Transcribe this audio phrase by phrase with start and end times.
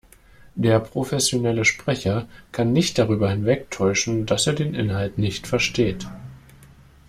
[0.55, 6.07] Der professionelle Sprecher kann nicht darüber hinwegtäuschen, dass er den Inhalt nicht versteht.